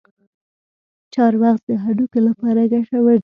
[1.13, 3.19] چارمغز د هډوکو لپاره ګټور دی.